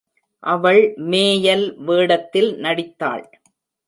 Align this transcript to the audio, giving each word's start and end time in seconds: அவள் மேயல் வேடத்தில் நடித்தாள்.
அவள் 0.43 0.79
மேயல் 1.11 1.75
வேடத்தில் 1.79 2.57
நடித்தாள். 2.57 3.23